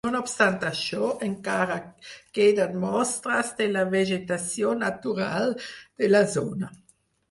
No 0.05 0.19
obstant 0.25 0.55
això, 0.69 1.09
encara 1.27 1.75
queden 2.39 2.75
mostres 2.87 3.55
de 3.63 3.71
la 3.77 3.87
vegetació 3.95 4.77
natural 4.89 5.59
de 5.81 6.15
la 6.19 6.29
zona. 6.39 6.77